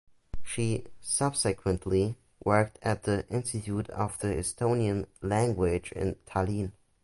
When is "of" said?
3.91-4.17